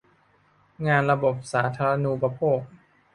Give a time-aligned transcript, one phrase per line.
[0.87, 2.61] งานระบบสาธารณูปโภค